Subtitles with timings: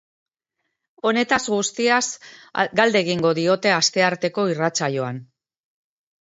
[1.09, 1.99] Honetaz guztiaz
[2.79, 5.23] galde egingo diote astearteko irratsaioan.